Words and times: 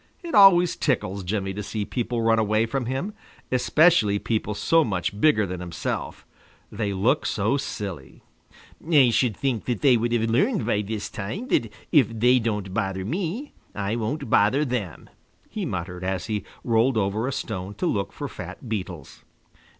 It 0.23 0.33
always 0.33 0.75
tickles 0.75 1.23
Jimmy 1.23 1.53
to 1.53 1.61
see 1.61 1.85
people 1.85 2.23
run 2.23 2.39
away 2.39 2.65
from 2.65 2.87
him, 2.87 3.13
especially 3.51 4.17
people 4.17 4.55
so 4.55 4.83
much 4.83 5.21
bigger 5.21 5.45
than 5.45 5.59
himself; 5.59 6.25
they 6.71 6.91
look 6.91 7.23
so 7.23 7.55
silly. 7.55 8.23
"I 8.91 9.11
should 9.11 9.37
think 9.37 9.65
that 9.65 9.81
they 9.81 9.97
would 9.97 10.11
have 10.13 10.27
learned 10.27 10.65
by 10.65 10.81
this 10.81 11.07
time 11.07 11.49
that 11.49 11.71
if 11.91 12.17
they 12.19 12.39
don't 12.39 12.73
bother 12.73 13.05
me, 13.05 13.53
I 13.75 13.95
won't 13.95 14.27
bother 14.27 14.65
them," 14.65 15.07
he 15.51 15.65
muttered, 15.67 16.03
as 16.03 16.25
he 16.25 16.45
rolled 16.63 16.97
over 16.97 17.27
a 17.27 17.31
stone 17.31 17.75
to 17.75 17.85
look 17.85 18.11
for 18.11 18.27
fat 18.27 18.67
beetles. 18.67 19.23